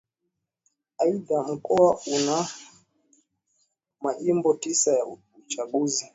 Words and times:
Aidha 0.97 1.43
Mkoa 1.43 1.99
una 2.13 2.47
Majimbo 4.01 4.53
tisa 4.53 4.91
ya 4.93 5.05
uchaguzi 5.37 6.09